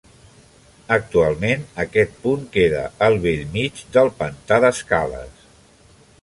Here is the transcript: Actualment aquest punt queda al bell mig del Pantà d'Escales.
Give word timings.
Actualment 0.95 1.61
aquest 1.83 2.17
punt 2.23 2.47
queda 2.55 2.81
al 3.09 3.19
bell 3.27 3.45
mig 3.59 3.83
del 3.99 4.11
Pantà 4.23 4.59
d'Escales. 4.65 5.47